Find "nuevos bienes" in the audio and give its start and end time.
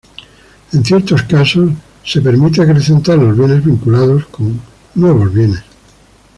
4.95-5.61